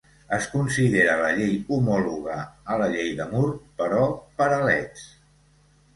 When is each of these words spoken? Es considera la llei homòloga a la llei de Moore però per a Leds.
Es 0.35 0.45
considera 0.53 1.17
la 1.19 1.27
llei 1.39 1.51
homòloga 1.77 2.37
a 2.73 2.79
la 2.85 2.89
llei 2.97 3.11
de 3.21 3.29
Moore 3.35 3.53
però 3.83 4.03
per 4.41 4.49
a 4.57 4.63
Leds. 4.71 5.09